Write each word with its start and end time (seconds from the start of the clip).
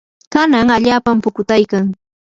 kanan 0.33 0.67
allaapam 0.75 1.17
pukutaykan. 1.23 1.85